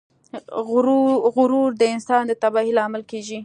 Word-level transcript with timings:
غرور 1.37 1.69
د 1.81 1.83
انسان 1.95 2.23
د 2.27 2.31
تباهۍ 2.41 2.69
لامل 2.77 3.03
کیږي. 3.11 3.39